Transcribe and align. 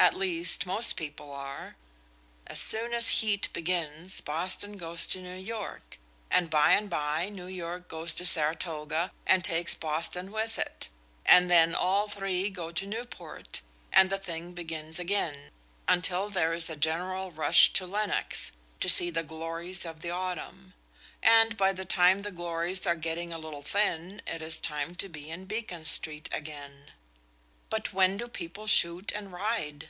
At 0.00 0.14
least, 0.16 0.64
most 0.64 0.96
people 0.96 1.30
are. 1.30 1.76
As 2.46 2.58
soon 2.58 2.94
as 2.94 3.20
heat 3.20 3.52
begins 3.52 4.22
Boston 4.22 4.78
goes 4.78 5.06
to 5.08 5.20
New 5.20 5.36
York; 5.36 5.98
and 6.30 6.48
by 6.48 6.70
and 6.72 6.88
by 6.88 7.28
New 7.28 7.46
York 7.46 7.86
goes 7.86 8.14
to 8.14 8.24
Saratoga, 8.24 9.12
and 9.26 9.44
takes 9.44 9.74
Boston 9.74 10.32
with 10.32 10.58
it; 10.58 10.88
and 11.26 11.50
then 11.50 11.74
all 11.74 12.08
three 12.08 12.48
go 12.48 12.72
to 12.72 12.86
Newport, 12.86 13.60
and 13.92 14.08
the 14.08 14.16
thing 14.18 14.54
begins 14.54 14.98
again, 14.98 15.50
until 15.86 16.30
there 16.30 16.54
is 16.54 16.70
a 16.70 16.76
general 16.76 17.30
rush 17.30 17.74
to 17.74 17.84
Lenox, 17.86 18.52
to 18.80 18.88
see 18.88 19.10
the 19.10 19.22
glories 19.22 19.84
of 19.84 20.00
the 20.00 20.10
autumn; 20.10 20.72
and 21.22 21.58
by 21.58 21.74
the 21.74 21.84
time 21.84 22.22
the 22.22 22.32
glories 22.32 22.86
are 22.86 22.96
getting 22.96 23.34
a 23.34 23.38
little 23.38 23.62
thin 23.62 24.22
it 24.26 24.40
is 24.40 24.60
time 24.62 24.94
to 24.94 25.10
be 25.10 25.28
in 25.30 25.44
Beacon 25.44 25.84
Street 25.84 26.28
again." 26.32 26.92
"But 27.68 27.92
when 27.92 28.16
do 28.16 28.28
people 28.28 28.66
shoot 28.66 29.12
and 29.14 29.30
ride? 29.30 29.76